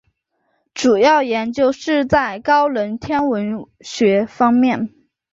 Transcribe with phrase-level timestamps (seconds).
[0.73, 4.89] 主要研究是在高能天文学方面。